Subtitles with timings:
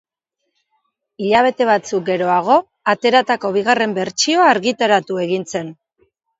[1.25, 2.57] Hilabete batzuk geroago
[2.95, 5.75] ateratako bigarren bertsioa argitaratu egin zen.